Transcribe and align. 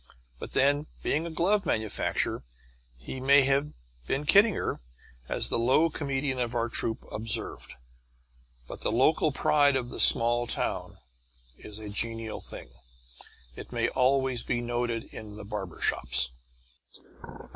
But 0.39 0.53
then, 0.53 0.87
being 1.03 1.27
a 1.27 1.29
glove 1.29 1.63
manufacturer, 1.63 2.43
he 2.97 3.19
may 3.19 3.43
have 3.43 3.71
been 4.07 4.25
kidding 4.25 4.55
her, 4.55 4.81
as 5.29 5.49
the 5.49 5.59
low 5.59 5.91
comedian 5.91 6.39
of 6.39 6.55
our 6.55 6.69
troupe 6.69 7.05
observed. 7.11 7.75
But 8.67 8.81
the 8.81 8.91
local 8.91 9.31
pride 9.31 9.75
of 9.75 9.91
the 9.91 9.99
small 9.99 10.47
town 10.47 10.97
is 11.55 11.77
a 11.77 11.87
genial 11.89 12.41
thing. 12.41 12.71
It 13.55 13.71
may 13.71 13.89
always 13.89 14.41
be 14.41 14.59
noted 14.59 15.03
in 15.13 15.35
the 15.35 15.45
barber 15.45 15.79
shops. 15.79 16.31